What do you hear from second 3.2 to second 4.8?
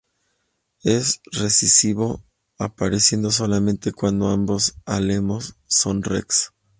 solamente cuando ambos